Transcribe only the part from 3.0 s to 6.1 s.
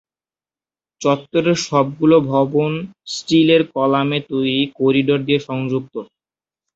স্টিলের কলামে তৈরি করিডর দিয়ে সংযুক্ত।